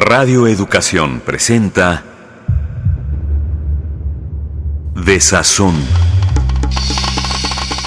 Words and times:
Radio 0.00 0.46
Educación 0.46 1.18
presenta 1.18 2.04
Desazón. 4.94 5.74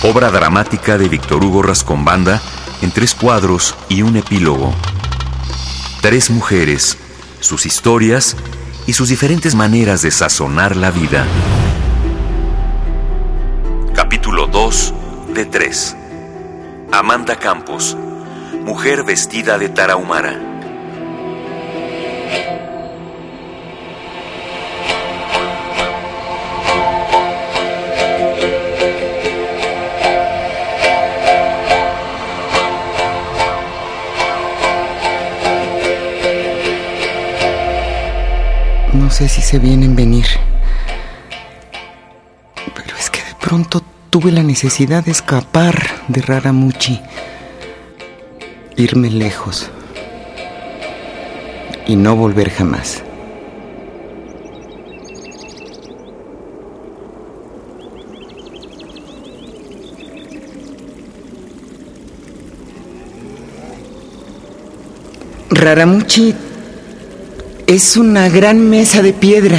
Obra 0.03 0.29
dramática 0.29 0.97
de 0.97 1.07
Víctor 1.07 1.41
Hugo 1.41 1.63
Rascombanda 1.63 2.41
en 2.81 2.91
tres 2.91 3.15
cuadros 3.15 3.77
y 3.87 4.01
un 4.01 4.17
epílogo. 4.17 4.73
Tres 6.01 6.29
mujeres, 6.31 6.97
sus 7.39 7.65
historias 7.65 8.35
y 8.87 8.91
sus 8.91 9.07
diferentes 9.07 9.55
maneras 9.55 10.01
de 10.01 10.11
sazonar 10.11 10.75
la 10.75 10.91
vida. 10.91 11.25
Capítulo 13.95 14.47
2 14.47 14.93
de 15.33 15.45
3. 15.45 15.95
Amanda 16.91 17.37
Campos, 17.37 17.95
mujer 18.65 19.05
vestida 19.05 19.57
de 19.57 19.69
tarahumara. 19.69 20.50
No 38.93 39.09
sé 39.09 39.29
si 39.29 39.41
se 39.41 39.57
vienen 39.57 39.95
venir. 39.95 40.25
Pero 42.75 42.97
es 42.97 43.09
que 43.09 43.19
de 43.19 43.35
pronto 43.39 43.81
tuve 44.09 44.31
la 44.31 44.43
necesidad 44.43 45.05
de 45.05 45.11
escapar 45.11 45.75
de 46.09 46.21
Raramuchi. 46.21 46.99
Irme 48.75 49.09
lejos. 49.09 49.69
Y 51.87 51.95
no 51.95 52.17
volver 52.17 52.49
jamás. 52.49 53.01
Raramuchi 65.49 66.35
es 67.75 67.95
una 67.95 68.27
gran 68.27 68.69
mesa 68.69 69.01
de 69.01 69.13
piedra. 69.13 69.57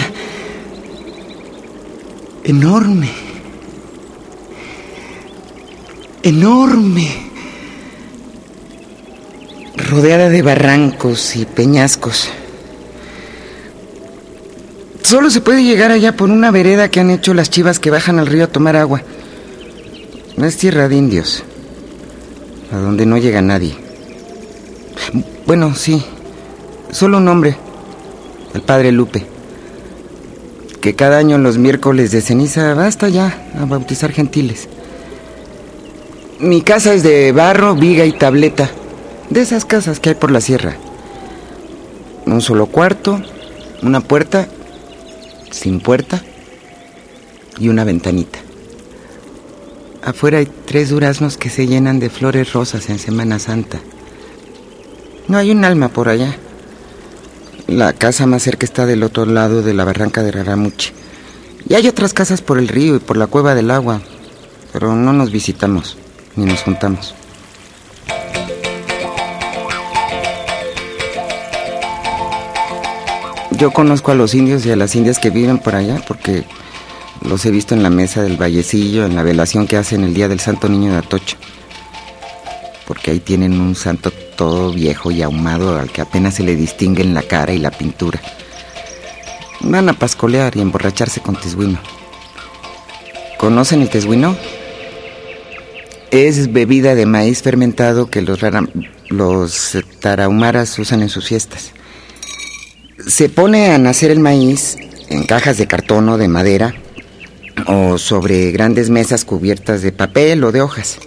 Enorme. 2.44 3.08
Enorme. 6.22 7.08
Rodeada 9.76 10.28
de 10.28 10.42
barrancos 10.42 11.36
y 11.36 11.46
peñascos. 11.46 12.28
Solo 15.02 15.30
se 15.30 15.40
puede 15.40 15.64
llegar 15.64 15.90
allá 15.90 16.14
por 16.14 16.30
una 16.30 16.50
vereda 16.50 16.90
que 16.90 17.00
han 17.00 17.10
hecho 17.10 17.32
las 17.32 17.48
chivas 17.48 17.78
que 17.78 17.90
bajan 17.90 18.18
al 18.18 18.26
río 18.26 18.44
a 18.44 18.48
tomar 18.48 18.76
agua. 18.76 19.00
No 20.36 20.46
es 20.46 20.58
tierra 20.58 20.88
de 20.88 20.96
indios, 20.96 21.44
a 22.72 22.76
donde 22.76 23.06
no 23.06 23.16
llega 23.16 23.40
nadie. 23.40 23.74
Bueno, 25.46 25.74
sí, 25.74 26.02
solo 26.90 27.18
un 27.18 27.28
hombre, 27.28 27.56
el 28.54 28.62
padre 28.62 28.92
Lupe, 28.92 29.26
que 30.80 30.94
cada 30.94 31.18
año 31.18 31.38
los 31.38 31.58
miércoles 31.58 32.10
de 32.10 32.20
ceniza 32.20 32.72
hasta 32.84 33.06
allá 33.06 33.38
a 33.58 33.64
bautizar 33.64 34.12
gentiles. 34.12 34.68
Mi 36.40 36.62
casa 36.62 36.92
es 36.92 37.02
de 37.02 37.30
barro, 37.32 37.74
viga 37.74 38.04
y 38.04 38.12
tableta, 38.12 38.70
de 39.30 39.40
esas 39.40 39.64
casas 39.64 40.00
que 40.00 40.10
hay 40.10 40.14
por 40.16 40.30
la 40.30 40.40
sierra. 40.40 40.76
Un 42.26 42.40
solo 42.40 42.66
cuarto, 42.66 43.22
una 43.82 44.00
puerta, 44.00 44.48
sin 45.50 45.80
puerta 45.80 46.22
y 47.58 47.68
una 47.68 47.84
ventanita. 47.84 48.40
Afuera 50.02 50.38
hay 50.38 50.48
tres 50.64 50.90
duraznos 50.90 51.36
que 51.36 51.48
se 51.48 51.68
llenan 51.68 52.00
de 52.00 52.10
flores 52.10 52.52
rosas 52.52 52.90
en 52.90 52.98
Semana 52.98 53.38
Santa. 53.38 53.78
No 55.28 55.38
hay 55.38 55.52
un 55.52 55.64
alma 55.64 55.90
por 55.90 56.08
allá. 56.08 56.36
La 57.66 57.92
casa 57.92 58.26
más 58.26 58.42
cerca 58.42 58.64
está 58.64 58.86
del 58.86 59.02
otro 59.02 59.24
lado 59.24 59.62
de 59.62 59.74
la 59.74 59.84
barranca 59.84 60.22
de 60.22 60.32
Raramuchi. 60.32 60.92
Y 61.68 61.74
hay 61.74 61.88
otras 61.88 62.12
casas 62.12 62.42
por 62.42 62.58
el 62.58 62.68
río 62.68 62.96
y 62.96 62.98
por 62.98 63.16
la 63.16 63.28
cueva 63.28 63.54
del 63.54 63.70
agua, 63.70 64.02
pero 64.72 64.94
no 64.94 65.12
nos 65.12 65.30
visitamos 65.30 65.96
ni 66.36 66.44
nos 66.44 66.62
juntamos. 66.62 67.14
Yo 73.52 73.70
conozco 73.70 74.10
a 74.10 74.16
los 74.16 74.34
indios 74.34 74.66
y 74.66 74.72
a 74.72 74.76
las 74.76 74.96
indias 74.96 75.20
que 75.20 75.30
viven 75.30 75.58
por 75.58 75.76
allá 75.76 76.02
porque 76.08 76.44
los 77.22 77.46
he 77.46 77.52
visto 77.52 77.74
en 77.74 77.82
la 77.84 77.90
mesa 77.90 78.22
del 78.22 78.36
vallecillo, 78.36 79.06
en 79.06 79.14
la 79.14 79.22
velación 79.22 79.68
que 79.68 79.76
hacen 79.76 80.02
el 80.02 80.14
día 80.14 80.26
del 80.26 80.40
Santo 80.40 80.68
Niño 80.68 80.92
de 80.92 80.98
Atocha. 80.98 81.36
Porque 82.86 83.12
ahí 83.12 83.20
tienen 83.20 83.60
un 83.60 83.74
santo 83.74 84.10
todo 84.10 84.72
viejo 84.72 85.10
y 85.10 85.22
ahumado 85.22 85.78
al 85.78 85.90
que 85.90 86.00
apenas 86.00 86.34
se 86.34 86.42
le 86.42 86.56
distinguen 86.56 87.14
la 87.14 87.22
cara 87.22 87.52
y 87.52 87.58
la 87.58 87.70
pintura. 87.70 88.20
Van 89.60 89.88
a 89.88 89.92
pascolear 89.92 90.56
y 90.56 90.60
emborracharse 90.60 91.20
con 91.20 91.36
tesguino. 91.36 91.78
¿Conocen 93.38 93.82
el 93.82 93.90
tesguino? 93.90 94.36
Es 96.10 96.52
bebida 96.52 96.94
de 96.94 97.06
maíz 97.06 97.42
fermentado 97.42 98.10
que 98.10 98.22
los, 98.22 98.40
los 99.08 99.78
tarahumaras 100.00 100.78
usan 100.78 101.02
en 101.02 101.08
sus 101.08 101.28
fiestas. 101.28 101.72
Se 103.06 103.28
pone 103.28 103.72
a 103.72 103.78
nacer 103.78 104.10
el 104.10 104.20
maíz 104.20 104.76
en 105.08 105.24
cajas 105.24 105.58
de 105.58 105.66
cartón 105.66 106.08
o 106.08 106.18
de 106.18 106.28
madera 106.28 106.74
o 107.66 107.98
sobre 107.98 108.50
grandes 108.50 108.90
mesas 108.90 109.24
cubiertas 109.24 109.82
de 109.82 109.92
papel 109.92 110.44
o 110.44 110.52
de 110.52 110.60
hojas. 110.62 110.98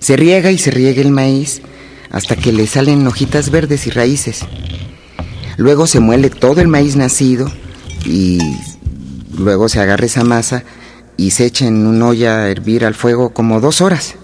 Se 0.00 0.16
riega 0.16 0.50
y 0.50 0.58
se 0.58 0.70
riega 0.70 1.00
el 1.00 1.10
maíz 1.10 1.62
hasta 2.10 2.36
que 2.36 2.52
le 2.52 2.66
salen 2.66 3.06
hojitas 3.06 3.50
verdes 3.50 3.86
y 3.86 3.90
raíces. 3.90 4.40
Luego 5.56 5.86
se 5.86 6.00
muele 6.00 6.30
todo 6.30 6.60
el 6.60 6.68
maíz 6.68 6.96
nacido 6.96 7.50
y 8.04 8.38
luego 9.36 9.68
se 9.68 9.80
agarra 9.80 10.06
esa 10.06 10.24
masa 10.24 10.64
y 11.16 11.32
se 11.32 11.46
echa 11.46 11.66
en 11.66 11.86
una 11.86 12.06
olla 12.06 12.42
a 12.42 12.48
hervir 12.48 12.84
al 12.84 12.94
fuego 12.94 13.30
como 13.30 13.60
dos 13.60 13.80
horas. 13.80 14.14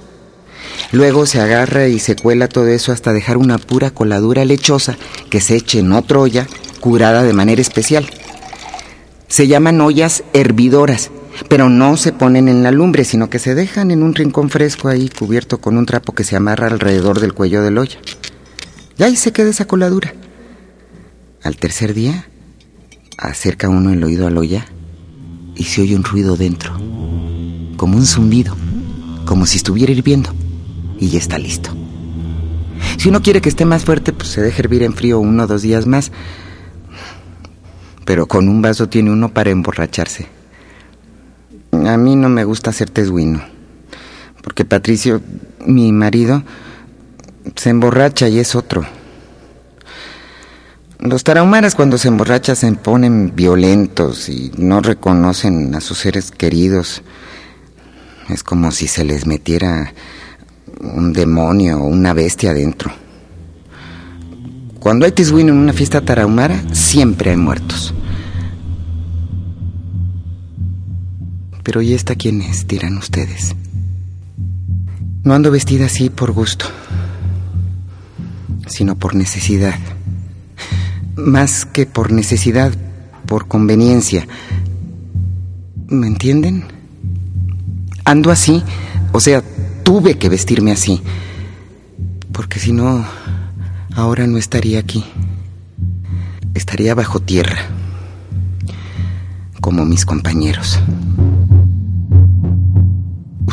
Luego 0.92 1.26
se 1.26 1.40
agarra 1.40 1.88
y 1.88 1.98
se 1.98 2.14
cuela 2.14 2.48
todo 2.48 2.68
eso 2.68 2.92
hasta 2.92 3.12
dejar 3.12 3.36
una 3.36 3.58
pura 3.58 3.90
coladura 3.90 4.44
lechosa 4.44 4.96
que 5.28 5.40
se 5.40 5.56
eche 5.56 5.80
en 5.80 5.92
otra 5.92 6.20
olla 6.20 6.46
curada 6.80 7.24
de 7.24 7.32
manera 7.32 7.60
especial. 7.60 8.08
Se 9.26 9.48
llaman 9.48 9.80
ollas 9.80 10.22
hervidoras, 10.32 11.10
pero 11.48 11.68
no 11.68 11.96
se 11.96 12.12
ponen 12.12 12.48
en 12.48 12.62
la 12.62 12.70
lumbre, 12.70 13.04
sino 13.04 13.30
que 13.30 13.38
se 13.38 13.54
dejan 13.54 13.90
en 13.90 14.02
un 14.02 14.14
rincón 14.14 14.50
fresco 14.50 14.88
ahí 14.88 15.08
cubierto 15.08 15.60
con 15.60 15.76
un 15.76 15.86
trapo 15.86 16.14
que 16.14 16.24
se 16.24 16.36
amarra 16.36 16.68
alrededor 16.68 17.20
del 17.20 17.32
cuello 17.32 17.62
del 17.62 17.78
olla. 17.78 17.98
Y 18.96 19.02
ahí 19.02 19.16
se 19.16 19.32
queda 19.32 19.50
esa 19.50 19.66
coladura. 19.66 20.14
Al 21.42 21.56
tercer 21.56 21.94
día, 21.94 22.26
acerca 23.18 23.68
uno 23.68 23.92
el 23.92 24.02
oído 24.02 24.26
al 24.26 24.38
olla 24.38 24.66
y 25.56 25.64
se 25.64 25.82
oye 25.82 25.96
un 25.96 26.04
ruido 26.04 26.36
dentro, 26.36 26.72
como 27.76 27.96
un 27.96 28.06
zumbido, 28.06 28.56
como 29.24 29.46
si 29.46 29.58
estuviera 29.58 29.92
hirviendo, 29.92 30.32
y 30.98 31.08
ya 31.08 31.18
está 31.18 31.38
listo. 31.38 31.70
Si 32.98 33.08
uno 33.08 33.22
quiere 33.22 33.40
que 33.40 33.48
esté 33.48 33.64
más 33.64 33.84
fuerte, 33.84 34.12
pues 34.12 34.30
se 34.30 34.40
deja 34.40 34.60
hervir 34.60 34.82
en 34.82 34.94
frío 34.94 35.20
uno 35.20 35.44
o 35.44 35.46
dos 35.46 35.62
días 35.62 35.86
más, 35.86 36.12
pero 38.04 38.26
con 38.26 38.48
un 38.48 38.62
vaso 38.62 38.88
tiene 38.88 39.10
uno 39.10 39.32
para 39.32 39.50
emborracharse. 39.50 40.33
A 41.86 41.96
mí 41.96 42.16
no 42.16 42.28
me 42.28 42.44
gusta 42.44 42.70
hacer 42.70 42.90
tesguino, 42.90 43.42
porque 44.42 44.64
Patricio, 44.64 45.20
mi 45.66 45.92
marido, 45.92 46.42
se 47.56 47.70
emborracha 47.70 48.28
y 48.28 48.38
es 48.38 48.54
otro. 48.54 48.84
Los 50.98 51.24
tarahumaras 51.24 51.74
cuando 51.74 51.98
se 51.98 52.08
emborrachan 52.08 52.56
se 52.56 52.72
ponen 52.72 53.34
violentos 53.34 54.28
y 54.28 54.52
no 54.56 54.80
reconocen 54.80 55.74
a 55.74 55.80
sus 55.80 55.98
seres 55.98 56.30
queridos. 56.30 57.02
Es 58.30 58.42
como 58.42 58.70
si 58.70 58.86
se 58.86 59.04
les 59.04 59.26
metiera 59.26 59.92
un 60.80 61.12
demonio 61.12 61.78
o 61.78 61.86
una 61.86 62.14
bestia 62.14 62.52
adentro. 62.52 62.90
Cuando 64.78 65.04
hay 65.04 65.12
tesguino 65.12 65.52
en 65.52 65.58
una 65.58 65.72
fiesta 65.72 66.00
tarahumara, 66.00 66.62
siempre 66.72 67.30
hay 67.30 67.36
muertos. 67.36 67.92
Pero 71.64 71.82
¿y 71.82 71.94
esta 71.94 72.14
quién 72.14 72.40
es? 72.42 72.68
dirán 72.68 72.96
ustedes. 72.98 73.56
No 75.24 75.34
ando 75.34 75.50
vestida 75.50 75.86
así 75.86 76.10
por 76.10 76.30
gusto, 76.32 76.66
sino 78.66 78.94
por 78.96 79.14
necesidad. 79.16 79.78
Más 81.16 81.64
que 81.64 81.86
por 81.86 82.12
necesidad, 82.12 82.72
por 83.26 83.48
conveniencia. 83.48 84.28
¿Me 85.88 86.06
entienden? 86.06 86.64
Ando 88.04 88.30
así, 88.30 88.62
o 89.12 89.20
sea, 89.20 89.42
tuve 89.82 90.18
que 90.18 90.28
vestirme 90.28 90.72
así, 90.72 91.00
porque 92.32 92.58
si 92.58 92.72
no, 92.72 93.06
ahora 93.94 94.26
no 94.26 94.36
estaría 94.36 94.78
aquí. 94.78 95.04
estaría 96.52 96.94
bajo 96.94 97.20
tierra, 97.20 97.58
como 99.60 99.84
mis 99.84 100.04
compañeros. 100.04 100.78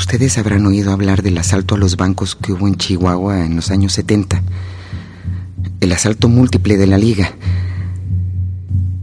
Ustedes 0.01 0.39
habrán 0.39 0.65
oído 0.65 0.92
hablar 0.92 1.21
del 1.21 1.38
asalto 1.38 1.75
a 1.75 1.77
los 1.77 1.95
bancos 1.95 2.36
que 2.36 2.51
hubo 2.51 2.68
en 2.68 2.75
Chihuahua 2.75 3.45
en 3.45 3.56
los 3.56 3.69
años 3.69 3.94
70. 3.94 4.42
El 5.80 5.92
asalto 5.92 6.27
múltiple 6.27 6.75
de 6.75 6.88
la 6.88 6.98
Liga. 6.98 7.31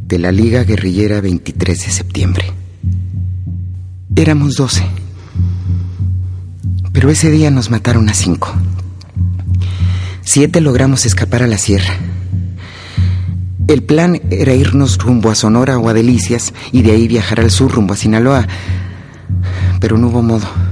De 0.09 0.19
la 0.19 0.33
Liga 0.33 0.65
Guerrillera 0.65 1.21
23 1.21 1.87
de 1.87 1.91
septiembre. 1.93 2.53
Éramos 4.17 4.56
12. 4.56 4.83
Pero 6.93 7.11
ese 7.11 7.31
día 7.31 7.53
nos 7.53 7.71
mataron 7.71 8.09
a 8.09 8.15
cinco. 8.15 8.53
Siete 10.23 10.61
logramos 10.61 11.06
escapar 11.06 11.45
a 11.45 11.47
la 11.47 11.59
sierra. 11.59 11.95
El 13.69 13.85
plan 13.85 14.21
era 14.31 14.53
irnos 14.53 14.99
rumbo 14.99 15.31
a 15.31 15.37
Sonora 15.37 15.79
o 15.79 15.89
a 15.89 15.95
Delicias 15.95 16.53
y 16.73 16.83
de 16.83 16.91
ahí 16.91 17.06
viajar 17.06 17.39
al 17.39 17.53
sur 17.53 17.71
rumbo 17.71 17.95
a 17.95 17.97
Sinaloa. 17.97 18.49
Pero 19.81 19.97
no 19.97 20.09
hubo 20.09 20.23
modo. 20.23 20.68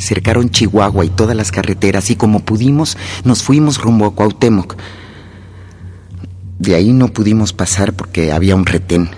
Cercaron 0.00 0.50
Chihuahua 0.50 1.04
y 1.04 1.10
todas 1.10 1.36
las 1.36 1.52
carreteras 1.52 2.10
y 2.10 2.16
como 2.16 2.40
pudimos 2.40 2.96
nos 3.24 3.42
fuimos 3.42 3.78
rumbo 3.78 4.06
a 4.06 4.14
Cuauhtémoc. 4.14 4.76
De 6.58 6.74
ahí 6.74 6.92
no 6.92 7.08
pudimos 7.08 7.52
pasar 7.52 7.92
porque 7.92 8.32
había 8.32 8.56
un 8.56 8.66
retén. 8.66 9.10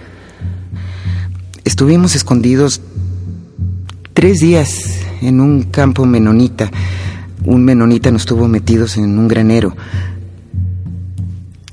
Estuvimos 1.65 2.15
escondidos 2.15 2.81
tres 4.13 4.41
días 4.41 5.01
en 5.23 5.41
un 5.41 5.63
campo 5.63 6.05
menonita. 6.05 6.71
Un 7.45 7.65
menonita 7.65 8.11
nos 8.11 8.27
tuvo 8.27 8.49
metidos 8.49 8.97
en 8.97 9.19
un 9.19 9.29
granero. 9.29 9.77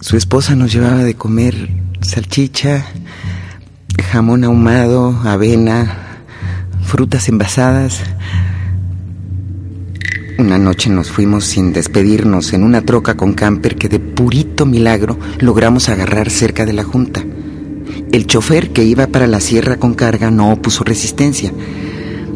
Su 0.01 0.17
esposa 0.17 0.55
nos 0.55 0.71
llevaba 0.71 1.03
de 1.03 1.15
comer 1.15 1.69
salchicha, 2.01 2.85
jamón 4.11 4.43
ahumado, 4.43 5.19
avena, 5.23 6.23
frutas 6.83 7.29
envasadas. 7.29 8.01
Una 10.39 10.57
noche 10.57 10.89
nos 10.89 11.11
fuimos 11.11 11.43
sin 11.43 11.73
despedirnos 11.73 12.53
en 12.53 12.63
una 12.63 12.81
troca 12.81 13.17
con 13.17 13.33
camper 13.33 13.75
que 13.75 13.89
de 13.89 13.99
purito 13.99 14.65
milagro 14.65 15.19
logramos 15.39 15.89
agarrar 15.89 16.29
cerca 16.29 16.65
de 16.65 16.71
la 16.71 16.85
junta. 16.85 17.25
El 18.13 18.25
chofer 18.25 18.69
que 18.71 18.85
iba 18.85 19.07
para 19.07 19.27
la 19.27 19.41
sierra 19.41 19.75
con 19.75 19.95
carga 19.95 20.31
no 20.31 20.53
opuso 20.53 20.85
resistencia. 20.85 21.51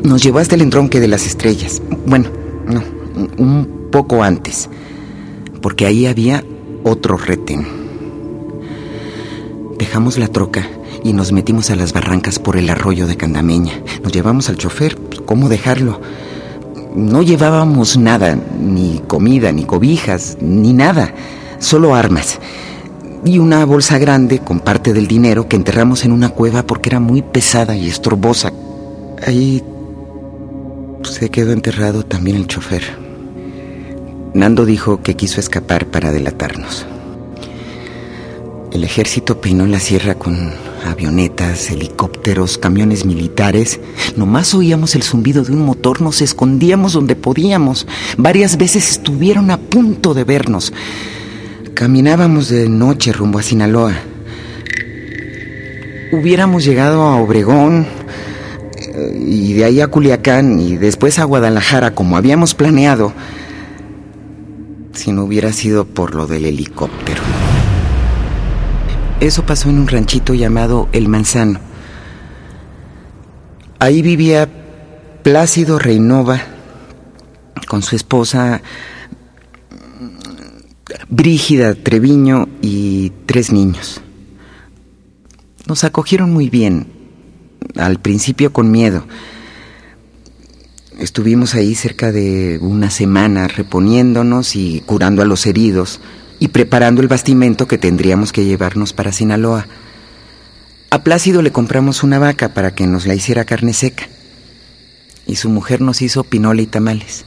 Nos 0.03 0.21
llevó 0.21 0.39
hasta 0.39 0.55
el 0.55 0.63
entronque 0.63 0.99
de 0.99 1.07
las 1.07 1.25
estrellas. 1.25 1.81
Bueno, 2.05 2.27
no, 2.67 2.83
un 3.37 3.87
poco 3.89 4.21
antes, 4.21 4.69
porque 5.61 5.85
ahí 5.85 6.05
había 6.05 6.43
otro 6.83 7.15
retén. 7.15 7.65
Dejamos 9.79 10.17
la 10.17 10.27
troca 10.27 10.67
y 11.05 11.13
nos 11.13 11.31
metimos 11.31 11.69
a 11.69 11.77
las 11.77 11.93
barrancas 11.93 12.37
por 12.37 12.57
el 12.57 12.69
arroyo 12.69 13.07
de 13.07 13.15
Candameña. 13.15 13.81
Nos 14.03 14.11
llevamos 14.11 14.49
al 14.49 14.57
chofer. 14.57 14.97
¿Cómo 15.25 15.47
dejarlo? 15.47 16.01
No 16.95 17.21
llevábamos 17.23 17.97
nada, 17.97 18.37
ni 18.59 19.01
comida, 19.07 19.51
ni 19.51 19.63
cobijas, 19.63 20.37
ni 20.41 20.73
nada, 20.73 21.13
solo 21.59 21.95
armas. 21.95 22.39
Y 23.25 23.39
una 23.39 23.65
bolsa 23.65 23.97
grande 23.97 24.39
con 24.39 24.59
parte 24.59 24.93
del 24.93 25.07
dinero 25.07 25.47
que 25.47 25.55
enterramos 25.55 26.05
en 26.05 26.11
una 26.11 26.29
cueva 26.29 26.63
porque 26.63 26.89
era 26.89 26.99
muy 26.99 27.21
pesada 27.21 27.75
y 27.75 27.87
estorbosa. 27.87 28.53
Ahí 29.25 29.63
se 31.03 31.29
quedó 31.29 31.51
enterrado 31.51 32.03
también 32.03 32.37
el 32.37 32.47
chofer. 32.47 32.83
Nando 34.33 34.65
dijo 34.65 35.01
que 35.01 35.15
quiso 35.15 35.39
escapar 35.39 35.87
para 35.87 36.11
delatarnos. 36.11 36.85
El 38.71 38.83
ejército 38.83 39.39
peinó 39.39 39.67
la 39.67 39.79
sierra 39.79 40.15
con 40.15 40.51
avionetas, 40.85 41.71
helicópteros, 41.71 42.57
camiones 42.57 43.05
militares. 43.05 43.79
Nomás 44.15 44.53
oíamos 44.53 44.95
el 44.95 45.03
zumbido 45.03 45.43
de 45.43 45.53
un 45.53 45.65
motor, 45.65 46.01
nos 46.01 46.21
escondíamos 46.21 46.93
donde 46.93 47.15
podíamos. 47.15 47.87
Varias 48.17 48.57
veces 48.57 48.91
estuvieron 48.91 49.51
a 49.51 49.57
punto 49.57 50.13
de 50.13 50.23
vernos. 50.23 50.73
Caminábamos 51.73 52.49
de 52.49 52.69
noche 52.69 53.11
rumbo 53.11 53.39
a 53.39 53.43
Sinaloa. 53.43 53.93
Hubiéramos 56.11 56.63
llegado 56.63 57.01
a 57.01 57.15
Obregón 57.17 57.87
eh, 58.77 59.23
y 59.25 59.53
de 59.53 59.65
ahí 59.65 59.81
a 59.81 59.87
Culiacán 59.87 60.59
y 60.59 60.77
después 60.77 61.17
a 61.17 61.23
Guadalajara 61.23 61.95
como 61.95 62.17
habíamos 62.17 62.53
planeado 62.53 63.13
si 64.93 65.11
no 65.11 65.23
hubiera 65.23 65.51
sido 65.51 65.85
por 65.85 66.15
lo 66.15 66.27
del 66.27 66.45
helicóptero. 66.45 67.21
Eso 69.19 69.45
pasó 69.45 69.69
en 69.69 69.79
un 69.79 69.87
ranchito 69.87 70.33
llamado 70.33 70.89
El 70.91 71.07
Manzano. 71.07 71.59
Ahí 73.79 74.01
vivía 74.01 74.49
Plácido 75.23 75.79
Reinova 75.79 76.41
con 77.67 77.81
su 77.81 77.95
esposa 77.95 78.61
Brígida 81.09 81.73
Treviño 81.75 82.47
y 82.61 83.11
tres 83.25 83.51
niños. 83.51 84.01
Nos 85.67 85.83
acogieron 85.83 86.31
muy 86.31 86.49
bien, 86.49 86.87
al 87.77 87.99
principio 87.99 88.51
con 88.51 88.69
miedo 88.69 89.05
Estuvimos 90.99 91.55
ahí 91.55 91.73
cerca 91.73 92.11
de 92.11 92.59
una 92.61 92.91
semana 92.91 93.47
reponiéndonos 93.47 94.55
y 94.55 94.81
curando 94.85 95.23
a 95.23 95.25
los 95.25 95.45
heridos 95.47 95.99
y 96.39 96.49
preparando 96.49 97.01
el 97.01 97.07
bastimento 97.07 97.67
que 97.67 97.77
tendríamos 97.77 98.31
que 98.31 98.45
llevarnos 98.45 98.93
para 98.93 99.11
Sinaloa. 99.11 99.67
A 100.89 101.03
Plácido 101.03 101.41
le 101.41 101.51
compramos 101.51 102.03
una 102.03 102.19
vaca 102.19 102.53
para 102.53 102.75
que 102.75 102.85
nos 102.85 103.05
la 103.05 103.15
hiciera 103.15 103.45
carne 103.45 103.73
seca 103.73 104.07
y 105.25 105.35
su 105.35 105.49
mujer 105.49 105.81
nos 105.81 106.01
hizo 106.01 106.23
pinole 106.23 106.63
y 106.63 106.67
tamales. 106.67 107.25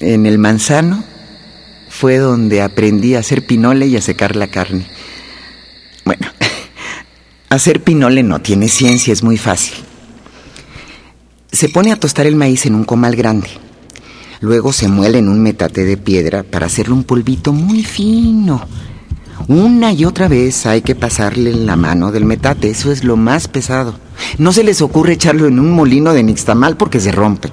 En 0.00 0.26
el 0.26 0.38
manzano 0.38 1.04
fue 1.88 2.18
donde 2.18 2.60
aprendí 2.60 3.14
a 3.14 3.20
hacer 3.20 3.46
pinole 3.46 3.86
y 3.86 3.96
a 3.96 4.02
secar 4.02 4.36
la 4.36 4.48
carne. 4.48 4.86
Bueno, 6.04 6.26
hacer 7.48 7.82
pinole 7.82 8.22
no 8.22 8.40
tiene 8.40 8.68
ciencia, 8.68 9.12
es 9.12 9.22
muy 9.22 9.38
fácil. 9.38 9.76
Se 11.52 11.68
pone 11.68 11.92
a 11.92 12.00
tostar 12.00 12.26
el 12.26 12.34
maíz 12.34 12.66
en 12.66 12.74
un 12.74 12.84
comal 12.84 13.14
grande. 13.14 13.48
Luego 14.44 14.74
se 14.74 14.88
muele 14.88 15.20
en 15.20 15.30
un 15.30 15.42
metate 15.42 15.86
de 15.86 15.96
piedra 15.96 16.42
para 16.42 16.66
hacerle 16.66 16.92
un 16.92 17.04
polvito 17.04 17.54
muy 17.54 17.82
fino. 17.82 18.60
Una 19.48 19.90
y 19.90 20.04
otra 20.04 20.28
vez 20.28 20.66
hay 20.66 20.82
que 20.82 20.94
pasarle 20.94 21.54
la 21.54 21.76
mano 21.76 22.12
del 22.12 22.26
metate, 22.26 22.68
eso 22.68 22.92
es 22.92 23.04
lo 23.04 23.16
más 23.16 23.48
pesado. 23.48 23.94
No 24.36 24.52
se 24.52 24.62
les 24.62 24.82
ocurre 24.82 25.14
echarlo 25.14 25.46
en 25.46 25.58
un 25.58 25.70
molino 25.70 26.12
de 26.12 26.22
nixtamal 26.22 26.76
porque 26.76 27.00
se 27.00 27.10
rompe. 27.10 27.48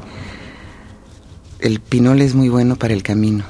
El 1.62 1.80
pinol 1.80 2.20
es 2.20 2.36
muy 2.36 2.50
bueno 2.50 2.76
para 2.76 2.94
el 2.94 3.04
camino. 3.04 3.46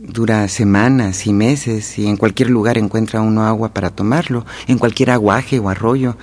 Dura 0.00 0.48
semanas 0.48 1.24
y 1.28 1.32
meses 1.32 2.00
y 2.00 2.08
en 2.08 2.16
cualquier 2.16 2.50
lugar 2.50 2.78
encuentra 2.78 3.20
uno 3.20 3.46
agua 3.46 3.72
para 3.72 3.90
tomarlo, 3.90 4.44
en 4.66 4.78
cualquier 4.78 5.12
aguaje 5.12 5.60
o 5.60 5.68
arroyo. 5.68 6.16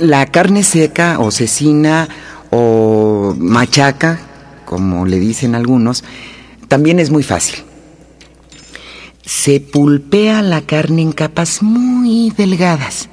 La 0.00 0.26
carne 0.26 0.64
seca 0.64 1.20
o 1.20 1.30
cecina 1.30 2.08
o 2.56 3.34
machaca, 3.36 4.20
como 4.64 5.06
le 5.06 5.18
dicen 5.18 5.56
algunos, 5.56 6.04
también 6.68 7.00
es 7.00 7.10
muy 7.10 7.24
fácil. 7.24 7.64
Se 9.24 9.58
pulpea 9.58 10.40
la 10.40 10.60
carne 10.60 11.02
en 11.02 11.10
capas 11.10 11.62
muy 11.62 12.30
delgadas, 12.30 13.08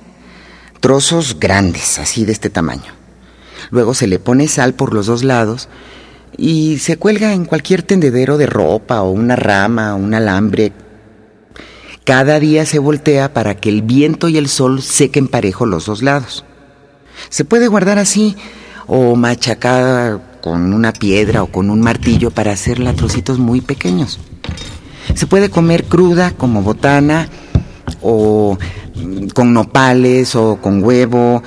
trozos 0.79 1.39
grandes, 1.39 1.97
así 1.97 2.23
de 2.23 2.33
este 2.33 2.51
tamaño. 2.51 2.93
Luego 3.71 3.95
se 3.95 4.05
le 4.05 4.19
pone 4.19 4.47
sal 4.47 4.75
por 4.75 4.93
los 4.93 5.07
dos 5.07 5.23
lados 5.23 5.69
y 6.37 6.77
se 6.77 6.97
cuelga 6.97 7.33
en 7.33 7.45
cualquier 7.45 7.81
tendedero 7.81 8.37
de 8.37 8.45
ropa 8.45 9.01
o 9.01 9.09
una 9.09 9.35
rama 9.35 9.95
o 9.95 9.97
un 9.97 10.13
alambre. 10.13 10.71
Cada 12.03 12.39
día 12.39 12.67
se 12.67 12.77
voltea 12.77 13.33
para 13.33 13.55
que 13.55 13.69
el 13.69 13.81
viento 13.81 14.27
y 14.27 14.37
el 14.37 14.49
sol 14.49 14.83
sequen 14.83 15.27
parejo 15.27 15.65
los 15.65 15.87
dos 15.87 16.03
lados. 16.03 16.45
Se 17.29 17.43
puede 17.43 17.67
guardar 17.67 17.97
así 17.97 18.35
o 18.87 19.15
machacada 19.15 20.39
con 20.41 20.73
una 20.73 20.93
piedra 20.93 21.43
o 21.43 21.47
con 21.47 21.69
un 21.69 21.81
martillo 21.81 22.31
para 22.31 22.51
hacerla 22.51 22.93
trocitos 22.93 23.39
muy 23.39 23.61
pequeños. 23.61 24.19
Se 25.15 25.27
puede 25.27 25.49
comer 25.49 25.85
cruda 25.85 26.31
como 26.31 26.61
botana 26.61 27.29
o 28.01 28.57
con 29.33 29.53
nopales 29.53 30.35
o 30.35 30.57
con 30.61 30.83
huevo 30.83 31.43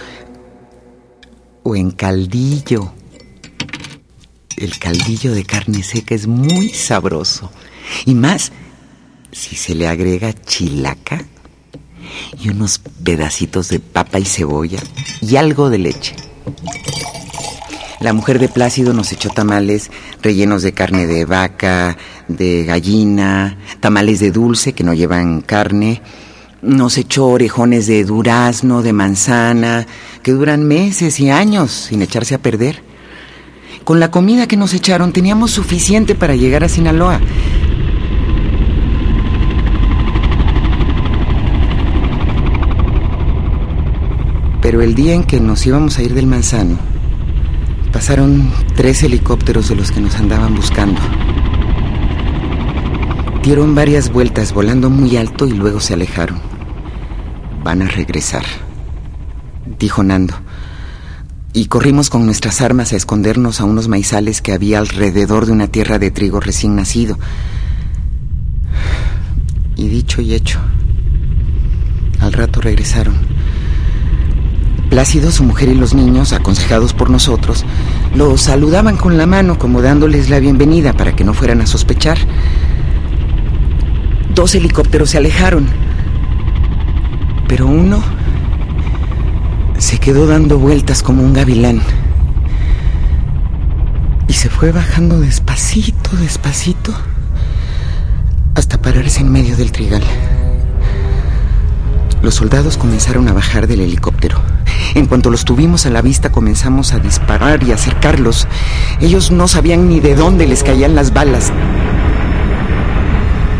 o 1.62 1.76
en 1.76 1.90
caldillo. 1.90 2.92
El 4.56 4.78
caldillo 4.78 5.32
de 5.32 5.44
carne 5.44 5.82
seca 5.82 6.14
es 6.14 6.26
muy 6.26 6.68
sabroso. 6.68 7.50
Y 8.06 8.14
más 8.14 8.52
si 9.32 9.56
se 9.56 9.74
le 9.74 9.88
agrega 9.88 10.32
chilaca 10.32 11.24
y 12.40 12.48
unos 12.50 12.78
pedacitos 12.78 13.68
de 13.68 13.80
papa 13.80 14.20
y 14.20 14.24
cebolla 14.24 14.78
y 15.20 15.36
algo 15.36 15.70
de 15.70 15.78
leche. 15.78 16.14
La 18.04 18.12
mujer 18.12 18.38
de 18.38 18.50
Plácido 18.50 18.92
nos 18.92 19.10
echó 19.12 19.30
tamales 19.30 19.90
rellenos 20.20 20.62
de 20.62 20.72
carne 20.72 21.06
de 21.06 21.24
vaca, 21.24 21.96
de 22.28 22.62
gallina, 22.64 23.56
tamales 23.80 24.20
de 24.20 24.30
dulce 24.30 24.74
que 24.74 24.84
no 24.84 24.92
llevan 24.92 25.40
carne. 25.40 26.02
Nos 26.60 26.98
echó 26.98 27.24
orejones 27.28 27.86
de 27.86 28.04
durazno, 28.04 28.82
de 28.82 28.92
manzana, 28.92 29.86
que 30.22 30.32
duran 30.32 30.64
meses 30.64 31.18
y 31.18 31.30
años 31.30 31.70
sin 31.70 32.02
echarse 32.02 32.34
a 32.34 32.42
perder. 32.42 32.82
Con 33.84 34.00
la 34.00 34.10
comida 34.10 34.46
que 34.46 34.58
nos 34.58 34.74
echaron 34.74 35.14
teníamos 35.14 35.52
suficiente 35.52 36.14
para 36.14 36.36
llegar 36.36 36.62
a 36.62 36.68
Sinaloa. 36.68 37.22
Pero 44.60 44.82
el 44.82 44.94
día 44.94 45.14
en 45.14 45.24
que 45.24 45.40
nos 45.40 45.66
íbamos 45.66 45.98
a 45.98 46.02
ir 46.02 46.12
del 46.12 46.26
manzano, 46.26 46.76
pasaron 47.94 48.50
tres 48.74 49.04
helicópteros 49.04 49.68
de 49.68 49.76
los 49.76 49.92
que 49.92 50.00
nos 50.00 50.16
andaban 50.16 50.56
buscando. 50.56 51.00
Dieron 53.44 53.76
varias 53.76 54.10
vueltas 54.12 54.52
volando 54.52 54.90
muy 54.90 55.16
alto 55.16 55.46
y 55.46 55.52
luego 55.52 55.78
se 55.78 55.94
alejaron. 55.94 56.40
Van 57.62 57.82
a 57.82 57.86
regresar, 57.86 58.42
dijo 59.78 60.02
Nando. 60.02 60.34
Y 61.52 61.66
corrimos 61.66 62.10
con 62.10 62.26
nuestras 62.26 62.62
armas 62.62 62.92
a 62.92 62.96
escondernos 62.96 63.60
a 63.60 63.64
unos 63.64 63.86
maizales 63.86 64.42
que 64.42 64.52
había 64.52 64.80
alrededor 64.80 65.46
de 65.46 65.52
una 65.52 65.68
tierra 65.68 66.00
de 66.00 66.10
trigo 66.10 66.40
recién 66.40 66.74
nacido. 66.74 67.16
Y 69.76 69.86
dicho 69.86 70.20
y 70.20 70.34
hecho, 70.34 70.58
al 72.18 72.32
rato 72.32 72.60
regresaron 72.60 73.33
Plácido, 74.94 75.32
su 75.32 75.42
mujer 75.42 75.70
y 75.70 75.74
los 75.74 75.92
niños, 75.92 76.32
aconsejados 76.32 76.92
por 76.92 77.10
nosotros, 77.10 77.64
los 78.14 78.42
saludaban 78.42 78.96
con 78.96 79.18
la 79.18 79.26
mano 79.26 79.58
como 79.58 79.82
dándoles 79.82 80.30
la 80.30 80.38
bienvenida 80.38 80.92
para 80.92 81.16
que 81.16 81.24
no 81.24 81.34
fueran 81.34 81.60
a 81.60 81.66
sospechar. 81.66 82.16
Dos 84.32 84.54
helicópteros 84.54 85.10
se 85.10 85.18
alejaron, 85.18 85.66
pero 87.48 87.66
uno 87.66 88.04
se 89.78 89.98
quedó 89.98 90.28
dando 90.28 90.58
vueltas 90.58 91.02
como 91.02 91.24
un 91.24 91.32
gavilán 91.32 91.82
y 94.28 94.32
se 94.34 94.48
fue 94.48 94.70
bajando 94.70 95.18
despacito, 95.18 96.10
despacito, 96.18 96.94
hasta 98.54 98.80
pararse 98.80 99.22
en 99.22 99.32
medio 99.32 99.56
del 99.56 99.72
trigal. 99.72 100.04
Los 102.24 102.36
soldados 102.36 102.78
comenzaron 102.78 103.28
a 103.28 103.34
bajar 103.34 103.66
del 103.66 103.82
helicóptero. 103.82 104.40
En 104.94 105.04
cuanto 105.04 105.28
los 105.28 105.44
tuvimos 105.44 105.84
a 105.84 105.90
la 105.90 106.00
vista 106.00 106.32
comenzamos 106.32 106.94
a 106.94 106.98
disparar 106.98 107.62
y 107.64 107.72
acercarlos. 107.72 108.48
Ellos 109.02 109.30
no 109.30 109.46
sabían 109.46 109.90
ni 109.90 110.00
de 110.00 110.14
dónde 110.14 110.46
les 110.46 110.62
caían 110.62 110.94
las 110.94 111.12
balas. 111.12 111.52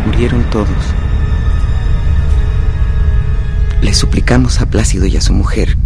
Murieron 0.07 0.49
todos. 0.49 0.67
Le 3.83 3.93
suplicamos 3.93 4.59
a 4.59 4.65
Plácido 4.65 5.05
y 5.05 5.15
a 5.15 5.21
su 5.21 5.33
mujer 5.33 5.77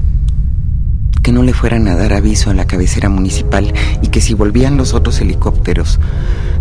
que 1.21 1.33
no 1.33 1.43
le 1.43 1.53
fueran 1.53 1.85
a 1.89 1.97
dar 1.97 2.13
aviso 2.13 2.49
a 2.49 2.53
la 2.53 2.65
cabecera 2.65 3.09
municipal 3.09 3.73
y 4.01 4.07
que 4.07 4.21
si 4.21 4.35
volvían 4.35 4.77
los 4.77 4.93
otros 4.93 5.19
helicópteros 5.19 5.99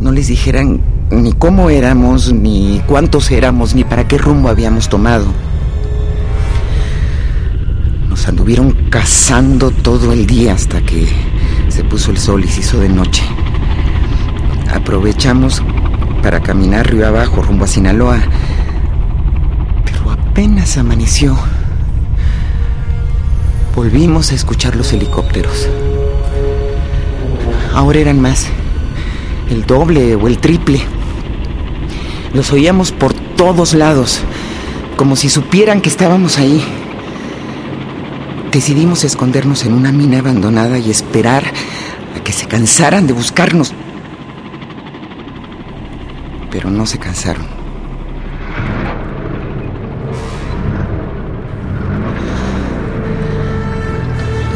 no 0.00 0.10
les 0.10 0.26
dijeran 0.26 0.80
ni 1.12 1.32
cómo 1.32 1.70
éramos, 1.70 2.32
ni 2.32 2.82
cuántos 2.88 3.30
éramos, 3.30 3.76
ni 3.76 3.84
para 3.84 4.08
qué 4.08 4.18
rumbo 4.18 4.48
habíamos 4.48 4.88
tomado 4.88 5.32
anduvieron 8.26 8.72
cazando 8.90 9.70
todo 9.70 10.12
el 10.12 10.26
día 10.26 10.54
hasta 10.54 10.80
que 10.80 11.06
se 11.68 11.84
puso 11.84 12.10
el 12.10 12.18
sol 12.18 12.44
y 12.44 12.48
se 12.48 12.60
hizo 12.60 12.80
de 12.80 12.88
noche. 12.88 13.22
Aprovechamos 14.75 15.62
para 16.22 16.40
caminar 16.40 16.90
río 16.90 17.06
abajo 17.06 17.42
rumbo 17.42 17.64
a 17.64 17.68
Sinaloa, 17.68 18.18
pero 19.84 20.10
apenas 20.10 20.76
amaneció. 20.78 21.37
Volvimos 23.76 24.32
a 24.32 24.34
escuchar 24.34 24.75
los 24.75 24.92
helicópteros. 24.92 25.68
Ahora 27.75 28.00
eran 28.00 28.20
más, 28.20 28.48
el 29.50 29.64
doble 29.66 30.16
o 30.16 30.26
el 30.26 30.38
triple. 30.38 30.80
Los 32.34 32.52
oíamos 32.52 32.90
por 32.90 33.14
todos 33.14 33.75
lados, 33.75 34.20
como 34.96 35.14
si 35.14 35.28
supieran 35.28 35.80
que 35.80 35.88
estábamos 35.88 36.38
ahí. 36.38 36.66
Decidimos 38.58 39.04
escondernos 39.04 39.64
en 39.66 39.72
una 39.72 39.92
mina 39.92 40.18
abandonada 40.18 40.80
y 40.80 40.90
esperar 40.90 41.44
a 42.16 42.24
que 42.24 42.32
se 42.32 42.48
cansaran 42.48 43.06
de 43.06 43.12
buscarnos. 43.12 43.72
Pero 46.50 46.68
no 46.68 46.84
se 46.84 46.98
cansaron. 46.98 47.46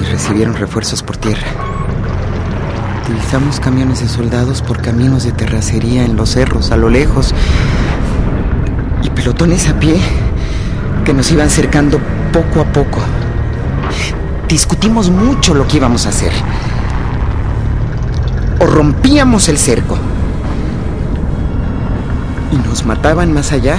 Y 0.00 0.04
recibieron 0.10 0.56
refuerzos 0.56 1.04
por 1.04 1.16
tierra. 1.16 1.46
Utilizamos 3.04 3.60
camiones 3.60 4.00
de 4.00 4.08
soldados 4.08 4.62
por 4.62 4.82
caminos 4.82 5.22
de 5.22 5.30
terracería 5.30 6.04
en 6.04 6.16
los 6.16 6.30
cerros, 6.30 6.72
a 6.72 6.76
lo 6.76 6.90
lejos. 6.90 7.32
Y 9.04 9.10
pelotones 9.10 9.68
a 9.68 9.78
pie 9.78 9.94
que 11.04 11.14
nos 11.14 11.30
iban 11.30 11.50
cercando 11.50 12.00
poco 12.32 12.62
a 12.62 12.64
poco 12.64 13.00
discutimos 14.52 15.08
mucho 15.08 15.54
lo 15.54 15.66
que 15.66 15.78
íbamos 15.78 16.04
a 16.04 16.10
hacer. 16.10 16.30
O 18.60 18.66
rompíamos 18.66 19.48
el 19.48 19.56
cerco 19.56 19.96
y 22.52 22.56
nos 22.56 22.84
mataban 22.84 23.32
más 23.32 23.50
allá, 23.52 23.78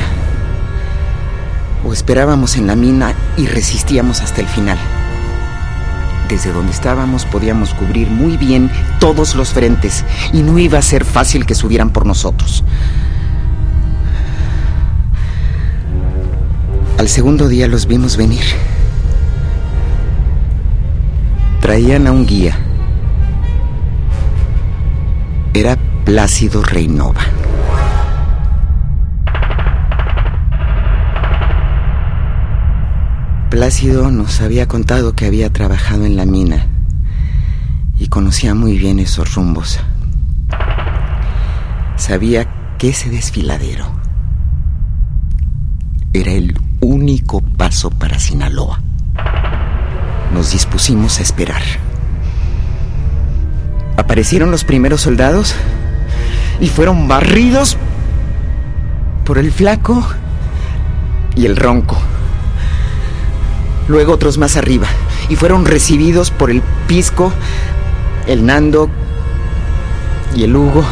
o 1.85 1.93
esperábamos 1.93 2.57
en 2.57 2.65
la 2.65 2.75
mina 2.75 3.13
y 3.37 3.45
resistíamos 3.45 4.21
hasta 4.21 4.41
el 4.41 4.47
final. 4.47 4.79
Desde 6.27 6.51
donde 6.51 6.71
estábamos 6.71 7.25
podíamos 7.25 7.75
cubrir 7.75 8.09
muy 8.09 8.35
bien 8.35 8.71
todos 8.99 9.35
los 9.35 9.49
frentes 9.49 10.03
y 10.33 10.41
no 10.41 10.57
iba 10.57 10.79
a 10.79 10.81
ser 10.81 11.05
fácil 11.05 11.45
que 11.45 11.53
subieran 11.53 11.91
por 11.91 12.07
nosotros. 12.07 12.63
Al 16.97 17.09
segundo 17.09 17.47
día 17.47 17.67
los 17.67 17.85
vimos 17.85 18.17
venir 18.17 18.72
traían 21.63 22.07
a 22.07 22.11
un 22.11 22.25
guía. 22.25 22.57
Era 25.53 25.77
Plácido 26.03 26.61
Reinova. 26.61 27.21
Plácido 33.49 34.11
nos 34.11 34.41
había 34.41 34.67
contado 34.67 35.15
que 35.15 35.25
había 35.25 35.53
trabajado 35.53 36.03
en 36.05 36.17
la 36.17 36.25
mina 36.25 36.67
y 37.97 38.09
conocía 38.09 38.53
muy 38.53 38.77
bien 38.77 38.99
esos 38.99 39.33
rumbos. 39.33 39.79
Sabía 41.95 42.75
que 42.77 42.89
ese 42.89 43.09
desfiladero 43.09 43.85
era 46.11 46.33
el 46.33 46.59
único 46.81 47.39
paso 47.39 47.89
para 47.89 48.19
Sinaloa 48.19 48.82
nos 50.33 50.51
dispusimos 50.51 51.19
a 51.19 51.23
esperar. 51.23 51.61
Aparecieron 53.97 54.51
los 54.51 54.63
primeros 54.63 55.01
soldados 55.01 55.55
y 56.59 56.67
fueron 56.67 57.07
barridos 57.07 57.77
por 59.25 59.37
el 59.37 59.51
flaco 59.51 60.05
y 61.35 61.45
el 61.45 61.55
ronco. 61.55 61.97
Luego 63.87 64.13
otros 64.13 64.37
más 64.37 64.57
arriba 64.57 64.87
y 65.29 65.35
fueron 65.35 65.65
recibidos 65.65 66.31
por 66.31 66.49
el 66.49 66.61
pisco, 66.87 67.31
el 68.27 68.45
nando 68.45 68.89
y 70.35 70.43
el 70.43 70.55
Hugo. 70.55 70.83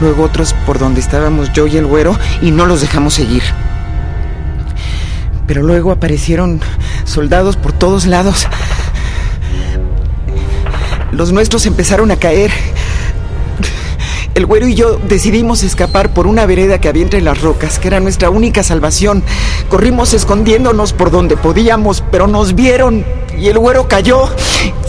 Luego 0.00 0.24
otros 0.24 0.54
por 0.66 0.78
donde 0.78 1.00
estábamos 1.00 1.52
yo 1.52 1.66
y 1.66 1.76
el 1.76 1.86
güero 1.86 2.18
y 2.42 2.50
no 2.50 2.66
los 2.66 2.80
dejamos 2.80 3.14
seguir. 3.14 3.42
Pero 5.46 5.62
luego 5.62 5.92
aparecieron 5.92 6.60
soldados 7.04 7.56
por 7.56 7.72
todos 7.72 8.06
lados. 8.06 8.46
Los 11.12 11.32
nuestros 11.32 11.66
empezaron 11.66 12.10
a 12.10 12.16
caer. 12.16 12.50
El 14.34 14.46
güero 14.46 14.66
y 14.66 14.74
yo 14.74 14.98
decidimos 14.98 15.62
escapar 15.62 16.12
por 16.12 16.26
una 16.26 16.44
vereda 16.44 16.80
que 16.80 16.88
había 16.88 17.04
entre 17.04 17.20
las 17.20 17.40
rocas, 17.40 17.78
que 17.78 17.86
era 17.86 18.00
nuestra 18.00 18.30
única 18.30 18.64
salvación. 18.64 19.22
Corrimos 19.68 20.12
escondiéndonos 20.12 20.92
por 20.92 21.12
donde 21.12 21.36
podíamos, 21.36 22.02
pero 22.10 22.26
nos 22.26 22.56
vieron 22.56 23.04
y 23.38 23.46
el 23.46 23.58
güero 23.58 23.86
cayó. 23.86 24.28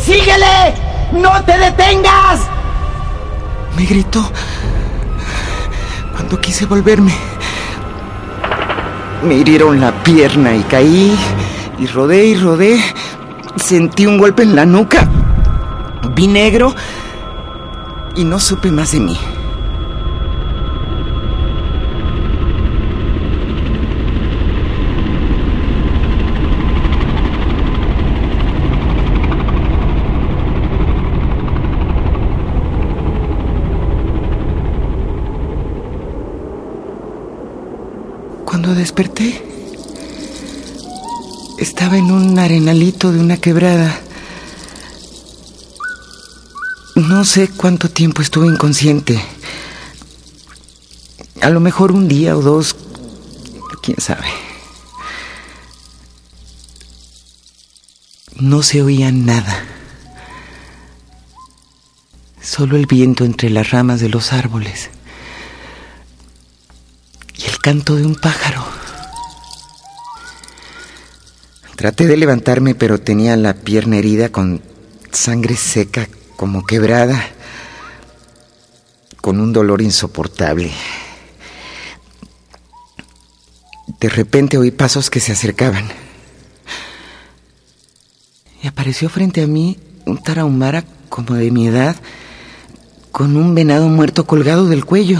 ¡Síguele! 0.03 0.73
¡No 1.13 1.43
te 1.43 1.57
detengas! 1.59 2.39
Me 3.77 3.85
gritó 3.85 4.27
cuando 6.13 6.41
quise 6.41 6.65
volverme. 6.65 7.13
Me 9.23 9.35
hirieron 9.35 9.79
la 9.79 9.91
pierna 10.03 10.55
y 10.55 10.61
caí 10.63 11.15
y 11.77 11.87
rodé 11.87 12.25
y 12.27 12.35
rodé. 12.35 12.79
Sentí 13.55 14.05
un 14.05 14.17
golpe 14.17 14.43
en 14.43 14.55
la 14.55 14.65
nuca 14.65 15.07
Vi 16.13 16.27
negro 16.27 16.73
y 18.15 18.23
no 18.23 18.39
supe 18.39 18.71
más 18.71 18.91
de 18.93 18.99
mí. 19.01 19.17
Cuando 38.45 38.73
desperté, 38.73 39.54
estaba 41.57 41.97
en 41.97 42.11
un 42.11 42.37
arenalito 42.39 43.11
de 43.11 43.19
una 43.19 43.37
quebrada. 43.37 43.99
No 46.95 47.25
sé 47.25 47.49
cuánto 47.49 47.89
tiempo 47.89 48.21
estuve 48.21 48.47
inconsciente. 48.47 49.21
A 51.41 51.49
lo 51.49 51.59
mejor 51.59 51.91
un 51.91 52.07
día 52.07 52.37
o 52.37 52.41
dos, 52.41 52.75
quién 53.81 53.99
sabe. 53.99 54.27
No 58.39 58.63
se 58.63 58.81
oía 58.81 59.11
nada. 59.11 59.65
Solo 62.41 62.77
el 62.77 62.85
viento 62.85 63.25
entre 63.25 63.49
las 63.49 63.71
ramas 63.71 63.99
de 63.99 64.09
los 64.09 64.31
árboles 64.33 64.89
canto 67.65 67.95
de 67.95 68.05
un 68.05 68.13
pájaro. 68.13 68.74
Traté 71.75 72.07
de 72.07 72.15
levantarme, 72.15 72.73
pero 72.73 72.99
tenía 72.99 73.35
la 73.35 73.53
pierna 73.53 73.97
herida 73.97 74.29
con 74.29 74.61
sangre 75.11 75.57
seca, 75.57 76.07
como 76.37 76.65
quebrada, 76.65 77.21
con 79.21 79.41
un 79.41 79.51
dolor 79.51 79.81
insoportable. 79.81 80.71
De 83.99 84.09
repente 84.09 84.57
oí 84.57 84.71
pasos 84.71 85.09
que 85.09 85.19
se 85.19 85.33
acercaban. 85.33 85.89
Y 88.63 88.67
apareció 88.67 89.09
frente 89.09 89.43
a 89.43 89.47
mí 89.47 89.77
un 90.05 90.21
tarahumara 90.23 90.85
como 91.09 91.35
de 91.35 91.51
mi 91.51 91.67
edad, 91.67 91.95
con 93.11 93.35
un 93.35 93.53
venado 93.53 93.89
muerto 93.89 94.25
colgado 94.25 94.67
del 94.67 94.85
cuello. 94.85 95.19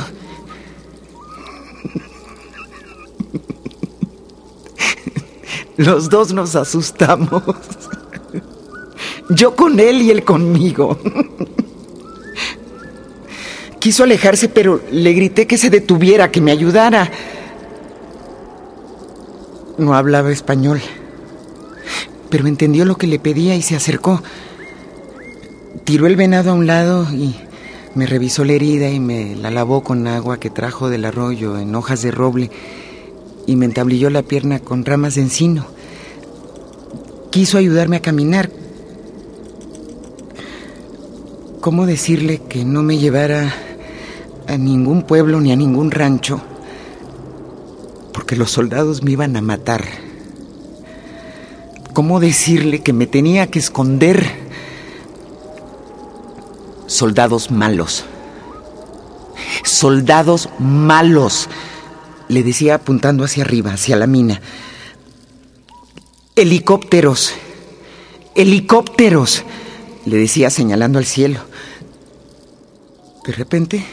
Los 5.78 6.10
dos 6.10 6.34
nos 6.34 6.56
asustamos. 6.56 7.44
Yo 9.30 9.56
con 9.56 9.80
él 9.80 10.02
y 10.02 10.12
él 10.12 10.24
conmigo. 10.24 10.98
Quiso 13.80 14.04
alejarse, 14.04 14.50
pero 14.50 14.82
le 14.92 15.14
grité 15.14 15.48
que 15.48 15.58
se 15.58 15.70
detuviera, 15.70 16.32
que 16.32 16.42
me 16.42 16.52
ayudara. 16.52 17.12
No 19.78 19.94
hablaba 19.94 20.32
español, 20.32 20.82
pero 22.30 22.48
entendió 22.48 22.86
lo 22.86 22.96
que 22.98 23.08
le 23.08 23.20
pedía 23.20 23.56
y 23.56 23.62
se 23.62 23.76
acercó. 23.76 24.24
Tiró 25.84 26.08
el 26.08 26.16
venado 26.16 26.52
a 26.52 26.54
un 26.54 26.66
lado 26.66 27.06
y 27.14 27.36
me 27.94 28.08
revisó 28.08 28.44
la 28.46 28.54
herida 28.54 28.90
y 28.90 29.00
me 29.00 29.36
la 29.36 29.52
lavó 29.52 29.84
con 29.84 30.08
agua 30.08 30.40
que 30.40 30.50
trajo 30.50 30.90
del 30.90 31.06
arroyo 31.06 31.60
en 31.60 31.76
hojas 31.76 32.02
de 32.02 32.12
roble 32.12 32.50
y 33.48 33.56
me 33.56 33.66
entablilló 33.66 34.10
la 34.10 34.24
pierna 34.24 34.60
con 34.60 34.86
ramas 34.86 35.16
de 35.16 35.22
encino. 35.22 35.66
Quiso 37.32 37.58
ayudarme 37.58 37.98
a 37.98 38.02
caminar. 38.02 38.50
¿Cómo 41.62 41.86
decirle 41.86 42.42
que 42.48 42.64
no 42.64 42.84
me 42.84 42.98
llevara 42.98 43.54
a 44.48 44.58
ningún 44.58 45.04
pueblo 45.04 45.42
ni 45.42 45.52
a 45.52 45.56
ningún 45.56 45.92
rancho? 45.92 46.42
Porque 48.14 48.36
los 48.36 48.52
soldados 48.52 49.04
me 49.04 49.12
iban 49.12 49.36
a 49.36 49.42
matar. 49.42 49.84
¿Cómo 51.94 52.20
decirle 52.20 52.82
que 52.82 52.94
me 52.94 53.08
tenía 53.08 53.48
que 53.48 53.60
esconder? 53.60 54.26
Soldados 56.88 57.52
malos. 57.52 58.06
Soldados 59.64 60.50
malos 60.60 61.50
le 62.28 62.44
decía 62.44 62.76
apuntando 62.76 63.24
hacia 63.24 63.44
arriba, 63.44 63.74
hacia 63.74 63.96
la 63.96 64.08
mina. 64.08 64.42
Helicópteros, 66.36 67.34
helicópteros, 68.36 69.44
le 70.06 70.18
decía 70.18 70.50
señalando 70.50 71.00
al 71.00 71.06
cielo. 71.06 71.40
De 73.26 73.32
repente, 73.34 73.86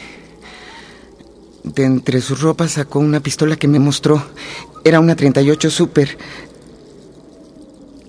de 1.63 1.85
entre 1.85 2.21
sus 2.21 2.41
ropas 2.41 2.73
sacó 2.73 2.99
una 2.99 3.19
pistola 3.19 3.55
que 3.55 3.67
me 3.67 3.79
mostró. 3.79 4.23
Era 4.83 4.99
una 4.99 5.15
38 5.15 5.71
Super. 5.71 6.17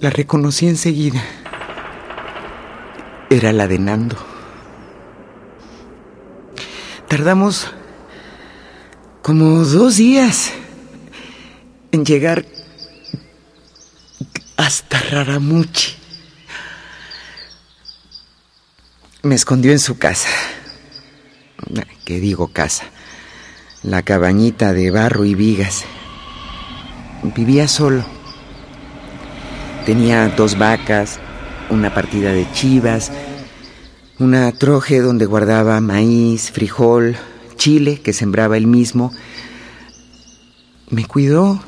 La 0.01 0.11
reconocí 0.11 0.67
enseguida. 0.67 1.23
Era 3.31 3.53
la 3.53 3.67
de 3.69 3.79
Nando. 3.79 4.17
Tardamos 7.09 7.69
como 9.25 9.65
dos 9.65 9.97
días 9.97 10.53
en 11.93 12.05
llegar 12.05 12.45
hasta 14.59 15.01
Raramuchi. 15.01 15.95
Me 19.23 19.35
escondió 19.35 19.73
en 19.73 19.79
su 19.79 19.97
casa. 19.97 20.29
¿Qué 22.05 22.21
digo 22.21 22.49
casa? 22.49 22.85
La 23.83 24.03
cabañita 24.03 24.75
de 24.75 24.91
barro 24.91 25.25
y 25.25 25.35
vigas. 25.35 25.87
Vivía 27.35 27.67
solo. 27.67 28.05
Tenía 29.87 30.29
dos 30.29 30.59
vacas, 30.59 31.19
una 31.71 31.95
partida 31.95 32.31
de 32.33 32.47
chivas, 32.53 33.11
una 34.19 34.53
troje 34.53 35.01
donde 35.01 35.25
guardaba 35.25 35.81
maíz, 35.81 36.51
frijol, 36.51 37.17
chile 37.65 37.99
que 38.03 38.13
sembraba 38.13 38.59
él 38.59 38.67
mismo. 38.67 39.11
Me 40.91 41.07
cuidó, 41.07 41.63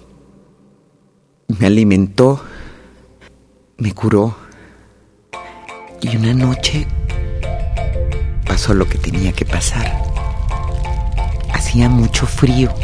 me 1.49 1.67
alimentó, 1.67 2.45
me 3.79 3.95
curó. 3.95 4.37
Y 6.03 6.15
una 6.19 6.35
noche 6.35 6.87
pasó 8.47 8.75
lo 8.75 8.87
que 8.87 8.99
tenía 8.99 9.33
que 9.33 9.47
pasar. 9.47 9.91
Hacía 11.55 11.89
mucho 11.89 12.27
frío. 12.27 12.75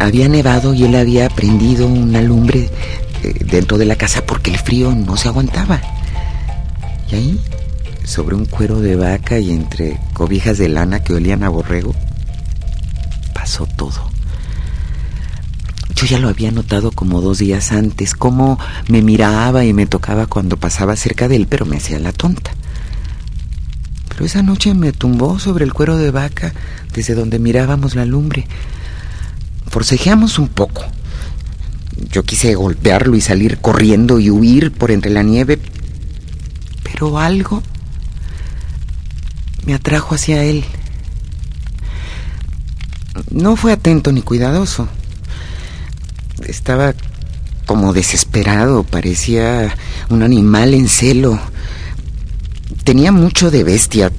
Había 0.00 0.28
nevado 0.28 0.74
y 0.74 0.84
él 0.84 0.94
había 0.94 1.30
prendido 1.30 1.86
una 1.86 2.20
lumbre 2.20 2.68
eh, 3.22 3.34
dentro 3.40 3.78
de 3.78 3.86
la 3.86 3.96
casa 3.96 4.22
porque 4.26 4.50
el 4.50 4.58
frío 4.58 4.94
no 4.94 5.16
se 5.16 5.28
aguantaba. 5.28 5.80
Y 7.10 7.14
ahí 7.14 7.40
sobre 8.04 8.36
un 8.36 8.44
cuero 8.44 8.80
de 8.80 8.96
vaca 8.96 9.38
y 9.38 9.50
entre 9.50 9.98
cobijas 10.12 10.58
de 10.58 10.68
lana 10.68 11.02
que 11.02 11.14
olían 11.14 11.42
a 11.42 11.48
borrego, 11.48 11.94
pasó 13.34 13.66
todo. 13.66 14.10
Yo 15.96 16.06
ya 16.06 16.18
lo 16.18 16.28
había 16.28 16.50
notado 16.50 16.90
como 16.90 17.20
dos 17.20 17.38
días 17.38 17.72
antes, 17.72 18.14
cómo 18.14 18.58
me 18.88 19.00
miraba 19.00 19.64
y 19.64 19.72
me 19.72 19.86
tocaba 19.86 20.26
cuando 20.26 20.56
pasaba 20.56 20.96
cerca 20.96 21.28
de 21.28 21.36
él, 21.36 21.46
pero 21.48 21.66
me 21.66 21.76
hacía 21.76 21.98
la 21.98 22.12
tonta. 22.12 22.52
Pero 24.08 24.26
esa 24.26 24.42
noche 24.42 24.74
me 24.74 24.92
tumbó 24.92 25.38
sobre 25.38 25.64
el 25.64 25.72
cuero 25.72 25.96
de 25.96 26.10
vaca 26.10 26.52
desde 26.92 27.14
donde 27.14 27.38
mirábamos 27.38 27.94
la 27.94 28.04
lumbre. 28.04 28.46
Forcejeamos 29.68 30.38
un 30.38 30.48
poco. 30.48 30.84
Yo 32.10 32.22
quise 32.22 32.54
golpearlo 32.54 33.16
y 33.16 33.20
salir 33.20 33.58
corriendo 33.58 34.18
y 34.20 34.30
huir 34.30 34.72
por 34.72 34.90
entre 34.90 35.10
la 35.10 35.22
nieve, 35.22 35.58
pero 36.82 37.18
algo 37.18 37.62
me 39.66 39.74
atrajo 39.74 40.14
hacia 40.14 40.42
él. 40.42 40.64
No 43.30 43.56
fue 43.56 43.72
atento 43.72 44.12
ni 44.12 44.22
cuidadoso. 44.22 44.88
Estaba 46.46 46.94
como 47.66 47.92
desesperado, 47.92 48.82
parecía 48.84 49.74
un 50.10 50.22
animal 50.22 50.74
en 50.74 50.88
celo. 50.88 51.40
Tenía 52.84 53.12
mucho 53.12 53.50
de 53.50 53.64
bestia, 53.64 54.12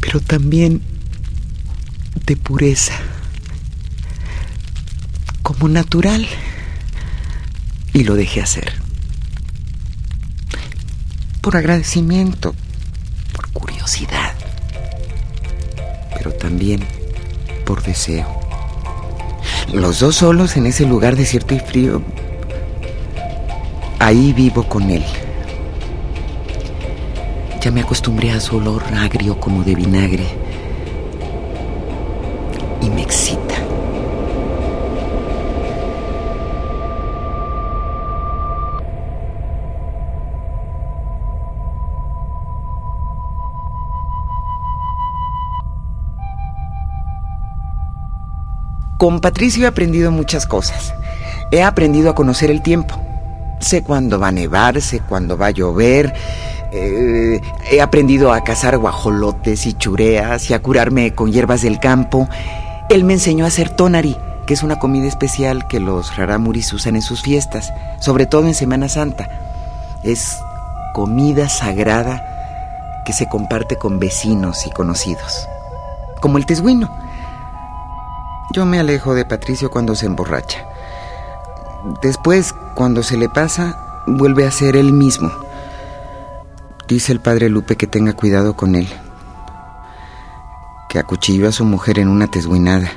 pero 0.00 0.20
también 0.20 0.82
de 2.26 2.36
pureza, 2.36 2.94
como 5.42 5.68
natural. 5.68 6.26
Y 7.92 8.04
lo 8.04 8.14
dejé 8.14 8.42
hacer. 8.42 8.72
Por 11.40 11.56
agradecimiento, 11.56 12.54
pero 16.16 16.32
también 16.32 16.80
por 17.64 17.82
deseo. 17.82 18.26
Los 19.72 20.00
dos 20.00 20.16
solos 20.16 20.56
en 20.56 20.66
ese 20.66 20.84
lugar 20.84 21.16
desierto 21.16 21.54
y 21.54 21.60
frío, 21.60 22.02
ahí 23.98 24.32
vivo 24.32 24.64
con 24.64 24.90
él. 24.90 25.04
Ya 27.60 27.70
me 27.70 27.82
acostumbré 27.82 28.32
a 28.32 28.40
su 28.40 28.56
olor 28.56 28.82
agrio 28.94 29.38
como 29.38 29.62
de 29.62 29.74
vinagre. 29.74 30.39
Con 49.00 49.20
Patricio 49.20 49.64
he 49.64 49.66
aprendido 49.66 50.10
muchas 50.10 50.44
cosas. 50.44 50.92
He 51.50 51.62
aprendido 51.62 52.10
a 52.10 52.14
conocer 52.14 52.50
el 52.50 52.60
tiempo. 52.60 53.00
Sé 53.58 53.82
cuándo 53.82 54.18
va 54.18 54.28
a 54.28 54.30
nevar, 54.30 54.78
sé 54.82 55.00
cuándo 55.00 55.38
va 55.38 55.46
a 55.46 55.52
llover. 55.52 56.12
Eh, 56.70 57.40
he 57.70 57.80
aprendido 57.80 58.30
a 58.30 58.44
cazar 58.44 58.76
guajolotes 58.76 59.64
y 59.64 59.72
chureas 59.72 60.50
y 60.50 60.52
a 60.52 60.60
curarme 60.60 61.14
con 61.14 61.32
hierbas 61.32 61.62
del 61.62 61.80
campo. 61.80 62.28
Él 62.90 63.04
me 63.04 63.14
enseñó 63.14 63.46
a 63.46 63.48
hacer 63.48 63.70
tonari, 63.70 64.18
que 64.44 64.52
es 64.52 64.62
una 64.62 64.78
comida 64.78 65.08
especial 65.08 65.66
que 65.66 65.80
los 65.80 66.14
raramuris 66.18 66.70
usan 66.74 66.94
en 66.94 67.00
sus 67.00 67.22
fiestas, 67.22 67.72
sobre 68.00 68.26
todo 68.26 68.48
en 68.48 68.54
Semana 68.54 68.90
Santa. 68.90 69.30
Es 70.02 70.36
comida 70.92 71.48
sagrada 71.48 73.02
que 73.06 73.14
se 73.14 73.30
comparte 73.30 73.76
con 73.76 73.98
vecinos 73.98 74.66
y 74.66 74.70
conocidos, 74.70 75.48
como 76.20 76.36
el 76.36 76.44
tesguino. 76.44 77.09
Yo 78.52 78.66
me 78.66 78.80
alejo 78.80 79.14
de 79.14 79.24
Patricio 79.24 79.70
cuando 79.70 79.94
se 79.94 80.06
emborracha. 80.06 80.66
Después, 82.02 82.52
cuando 82.74 83.04
se 83.04 83.16
le 83.16 83.28
pasa, 83.28 84.02
vuelve 84.08 84.44
a 84.44 84.50
ser 84.50 84.74
él 84.74 84.92
mismo. 84.92 85.30
Dice 86.88 87.12
el 87.12 87.20
padre 87.20 87.48
Lupe 87.48 87.76
que 87.76 87.86
tenga 87.86 88.12
cuidado 88.14 88.56
con 88.56 88.74
él. 88.74 88.88
Que 90.88 90.98
acuchilló 90.98 91.48
a 91.48 91.52
su 91.52 91.64
mujer 91.64 92.00
en 92.00 92.08
una 92.08 92.26
tesguinada. 92.26 92.90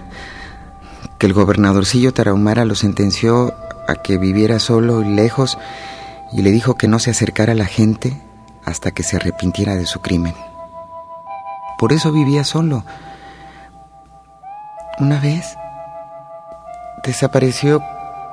Que 1.20 1.28
el 1.28 1.34
gobernadorcillo 1.34 2.14
Tarahumara 2.14 2.66
lo 2.66 2.74
sentenció 2.74 3.54
a 3.88 3.94
que 3.96 4.18
viviera 4.18 4.58
solo 4.58 5.04
y 5.04 5.10
lejos 5.10 5.60
y 6.32 6.42
le 6.42 6.50
dijo 6.50 6.78
que 6.78 6.88
no 6.88 6.98
se 6.98 7.12
acercara 7.12 7.52
a 7.52 7.56
la 7.56 7.66
gente 7.66 8.20
hasta 8.66 8.90
que 8.90 9.04
se 9.04 9.18
arrepintiera 9.18 9.76
de 9.76 9.86
su 9.86 10.02
crimen. 10.02 10.34
Por 11.78 11.94
eso 11.94 12.12
vivía 12.12 12.44
solo 12.44 12.84
una 15.00 15.20
vez 15.20 15.58
desapareció 17.04 17.82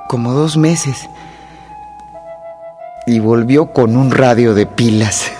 como 0.07 0.33
dos 0.33 0.57
meses 0.57 1.09
y 3.05 3.19
volvió 3.19 3.73
con 3.73 3.95
un 3.97 4.11
radio 4.11 4.53
de 4.53 4.65
pilas. 4.65 5.31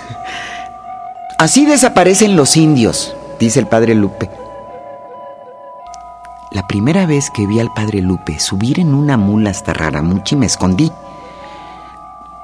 Así 1.38 1.64
desaparecen 1.64 2.36
los 2.36 2.56
indios, 2.56 3.14
dice 3.38 3.60
el 3.60 3.66
padre 3.66 3.94
Lupe. 3.94 4.30
La 6.50 6.66
primera 6.66 7.06
vez 7.06 7.30
que 7.30 7.46
vi 7.46 7.60
al 7.60 7.72
padre 7.72 8.02
Lupe 8.02 8.38
subir 8.38 8.78
en 8.78 8.94
una 8.94 9.16
mula 9.16 9.50
hasta 9.50 9.72
Raramuchi 9.72 10.36
me 10.36 10.46
escondí, 10.46 10.92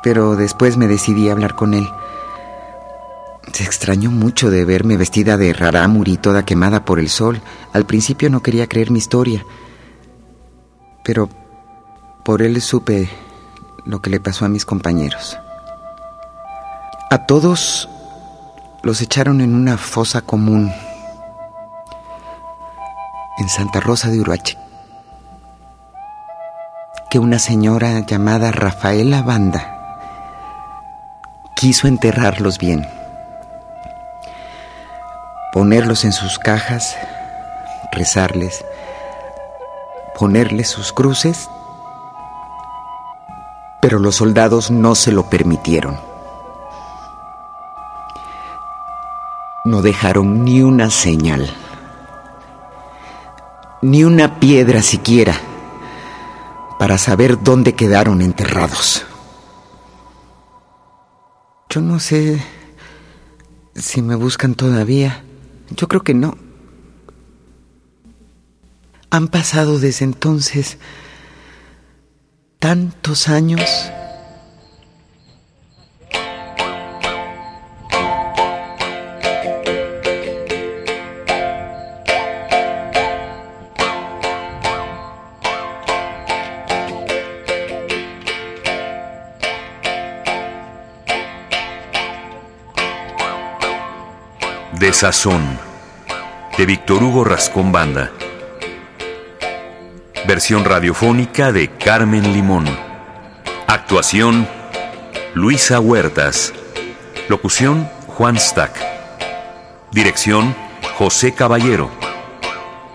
pero 0.02 0.36
después 0.36 0.76
me 0.76 0.88
decidí 0.88 1.28
a 1.28 1.32
hablar 1.32 1.54
con 1.54 1.74
él. 1.74 1.86
Se 3.58 3.64
extrañó 3.64 4.12
mucho 4.12 4.52
de 4.52 4.64
verme 4.64 4.96
vestida 4.96 5.36
de 5.36 5.52
rarámuri 5.52 6.16
toda 6.16 6.44
quemada 6.44 6.84
por 6.84 7.00
el 7.00 7.08
sol. 7.08 7.42
Al 7.72 7.86
principio 7.86 8.30
no 8.30 8.40
quería 8.40 8.68
creer 8.68 8.92
mi 8.92 9.00
historia, 9.00 9.44
pero 11.02 11.28
por 12.24 12.40
él 12.40 12.62
supe 12.62 13.10
lo 13.84 14.00
que 14.00 14.10
le 14.10 14.20
pasó 14.20 14.44
a 14.44 14.48
mis 14.48 14.64
compañeros. 14.64 15.36
A 17.10 17.26
todos 17.26 17.88
los 18.84 19.00
echaron 19.00 19.40
en 19.40 19.56
una 19.56 19.76
fosa 19.76 20.20
común 20.20 20.70
en 23.38 23.48
Santa 23.48 23.80
Rosa 23.80 24.08
de 24.08 24.20
Uruache, 24.20 24.56
que 27.10 27.18
una 27.18 27.40
señora 27.40 28.06
llamada 28.06 28.52
Rafaela 28.52 29.22
Banda 29.22 29.74
quiso 31.56 31.88
enterrarlos 31.88 32.58
bien 32.58 32.86
ponerlos 35.58 36.04
en 36.04 36.12
sus 36.12 36.38
cajas, 36.38 36.96
rezarles, 37.90 38.64
ponerles 40.16 40.68
sus 40.68 40.92
cruces, 40.92 41.50
pero 43.82 43.98
los 43.98 44.14
soldados 44.14 44.70
no 44.70 44.94
se 44.94 45.10
lo 45.10 45.28
permitieron. 45.28 45.98
No 49.64 49.82
dejaron 49.82 50.44
ni 50.44 50.62
una 50.62 50.90
señal, 50.90 51.52
ni 53.82 54.04
una 54.04 54.38
piedra 54.38 54.80
siquiera, 54.80 55.34
para 56.78 56.98
saber 56.98 57.42
dónde 57.42 57.74
quedaron 57.74 58.22
enterrados. 58.22 59.04
Yo 61.68 61.80
no 61.80 61.98
sé 61.98 62.40
si 63.74 64.02
me 64.02 64.14
buscan 64.14 64.54
todavía. 64.54 65.24
Yo 65.70 65.88
creo 65.88 66.02
que 66.02 66.14
no. 66.14 66.36
Han 69.10 69.28
pasado 69.28 69.78
desde 69.78 70.04
entonces 70.04 70.78
tantos 72.58 73.28
años. 73.28 73.62
Sazón, 95.00 95.60
de 96.56 96.66
Víctor 96.66 97.04
Hugo 97.04 97.22
Rascón 97.22 97.70
Banda. 97.70 98.10
Versión 100.26 100.64
radiofónica 100.64 101.52
de 101.52 101.70
Carmen 101.70 102.32
Limón. 102.32 102.64
Actuación, 103.68 104.48
Luisa 105.34 105.78
Huertas. 105.78 106.52
Locución, 107.28 107.88
Juan 108.08 108.40
Stack. 108.40 108.76
Dirección, 109.92 110.56
José 110.96 111.32
Caballero. 111.32 111.92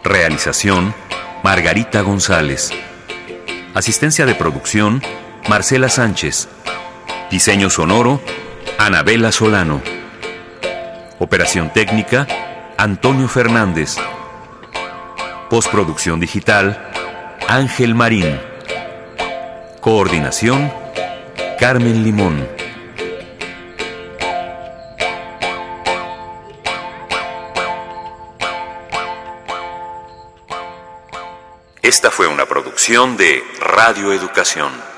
Realización, 0.03 0.93
Margarita 1.41 2.01
González. 2.01 2.71
Asistencia 3.73 4.25
de 4.25 4.35
producción, 4.35 5.01
Marcela 5.47 5.87
Sánchez. 5.87 6.49
Diseño 7.31 7.69
sonoro, 7.69 8.19
Anabela 8.77 9.31
Solano. 9.31 10.02
Operación 11.23 11.71
técnica, 11.71 12.27
Antonio 12.75 13.29
Fernández. 13.29 13.95
Postproducción 15.49 16.19
digital, 16.19 16.91
Ángel 17.47 17.95
Marín. 17.95 18.41
Coordinación, 19.79 20.69
Carmen 21.57 22.03
Limón. 22.03 22.45
Esta 31.81 32.12
fue 32.12 32.27
una 32.27 32.45
producción 32.47 33.15
de 33.15 33.41
Radio 33.62 34.12
Educación. 34.12 34.92